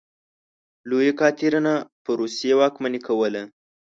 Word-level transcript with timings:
لویه 0.89 1.13
کاترینه 1.19 1.73
په 2.03 2.11
روسیې 2.19 2.53
واکمني 2.59 2.99
کوله. 3.07 3.41